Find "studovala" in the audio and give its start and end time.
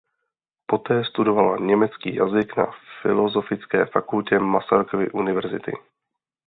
1.05-1.57